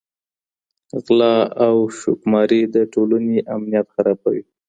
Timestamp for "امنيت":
3.55-3.87